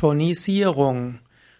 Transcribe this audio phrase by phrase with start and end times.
[0.00, 1.18] Tonisierung.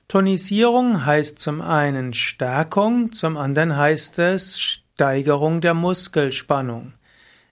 [0.09, 6.95] Tonisierung heißt zum einen Stärkung, zum anderen heißt es Steigerung der Muskelspannung.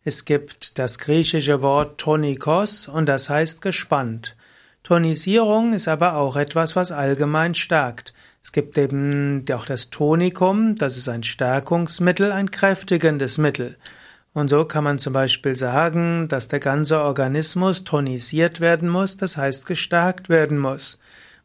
[0.02, 4.34] Es gibt das griechische Wort tonikos und das heißt gespannt.
[4.82, 8.14] Tonisierung ist aber auch etwas, was allgemein stärkt.
[8.42, 13.76] Es gibt eben auch das Tonikum, das ist ein Stärkungsmittel, ein kräftigendes Mittel.
[14.38, 19.36] Und so kann man zum Beispiel sagen, dass der ganze Organismus tonisiert werden muss, das
[19.36, 21.00] heißt gestärkt werden muss.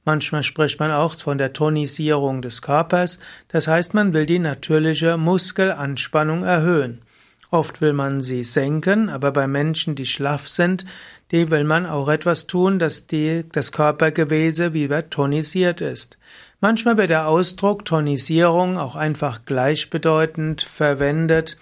[0.06, 3.18] Manchmal spricht man auch von der Tonisierung des Körpers,
[3.48, 7.02] das heißt man will die natürliche Muskelanspannung erhöhen.
[7.50, 10.86] Oft will man sie senken, aber bei Menschen, die schlaff sind,
[11.32, 16.20] die will man auch etwas tun, dass die, das Körpergewebe wieder tonisiert ist.
[16.62, 21.58] Manchmal wird der Ausdruck Tonisierung auch einfach gleichbedeutend verwendet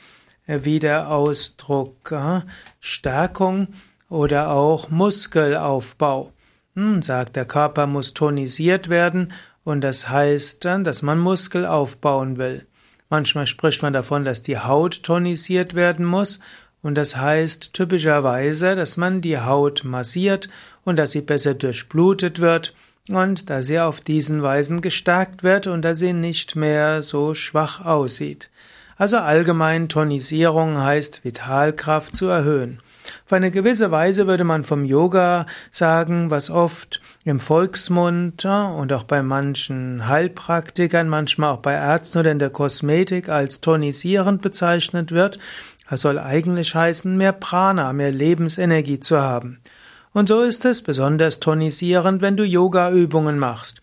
[0.48, 2.42] wie der Ausdruck äh,
[2.80, 3.70] Stärkung
[4.10, 6.32] oder auch Muskelaufbau.
[6.76, 12.38] Hm, sagt, der Körper muss tonisiert werden und das heißt dann, dass man Muskel aufbauen
[12.38, 12.66] will.
[13.10, 16.40] Manchmal spricht man davon, dass die Haut tonisiert werden muss
[16.82, 20.50] und das heißt typischerweise, dass man die Haut massiert
[20.84, 22.74] und dass sie besser durchblutet wird
[23.10, 27.86] und dass sie auf diesen Weisen gestärkt wird und dass sie nicht mehr so schwach
[27.86, 28.50] aussieht.
[29.02, 32.78] Also allgemein Tonisierung heißt Vitalkraft zu erhöhen.
[33.26, 39.06] Auf eine gewisse Weise würde man vom Yoga sagen, was oft im Volksmund und auch
[39.06, 45.40] bei manchen Heilpraktikern, manchmal auch bei Ärzten oder in der Kosmetik als tonisierend bezeichnet wird.
[45.90, 49.62] Das soll eigentlich heißen, mehr Prana, mehr Lebensenergie zu haben.
[50.14, 53.81] Und so ist es besonders tonisierend, wenn du Yoga-Übungen machst.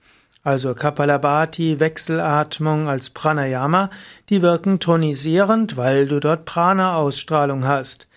[0.48, 3.90] Also Kapalabhati, Wechselatmung als Pranayama,
[4.30, 8.08] die wirken tonisierend, weil du dort Prana-Ausstrahlung hast.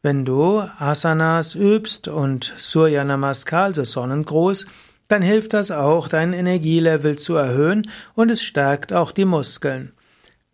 [0.00, 4.68] Wenn du Asanas übst und Surya Namaskar, also Sonnengruß,
[5.08, 9.90] dann hilft das auch, dein Energielevel zu erhöhen und es stärkt auch die Muskeln.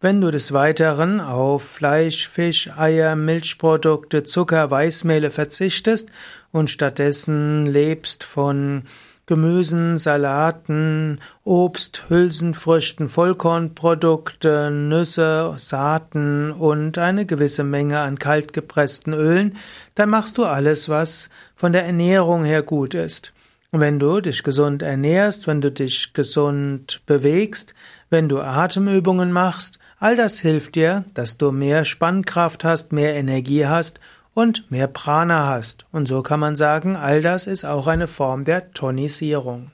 [0.00, 6.10] Wenn du des Weiteren auf Fleisch, Fisch, Eier, Milchprodukte, Zucker, Weißmehle verzichtest
[6.50, 8.84] und stattdessen lebst von
[9.26, 19.56] Gemüsen, Salaten, Obst, Hülsenfrüchten, Vollkornprodukte, Nüsse, Saaten und eine gewisse Menge an kaltgepressten Ölen,
[19.96, 23.32] dann machst du alles, was von der Ernährung her gut ist.
[23.72, 27.74] Und wenn du dich gesund ernährst, wenn du dich gesund bewegst,
[28.10, 33.66] wenn du Atemübungen machst, all das hilft dir, dass du mehr Spannkraft hast, mehr Energie
[33.66, 33.98] hast
[34.36, 35.86] und mehr Prana hast.
[35.92, 39.70] Und so kann man sagen, all das ist auch eine Form der Tonisierung.